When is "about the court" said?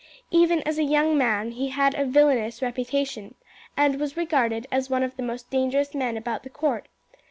6.17-6.87